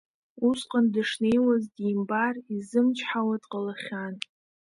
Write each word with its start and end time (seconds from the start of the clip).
Усҟан 0.47 0.85
дышнеиуаз 0.93 1.63
димбар 1.75 2.35
изымчҳауа 2.55 3.35
дҟалахьан. 3.41 4.13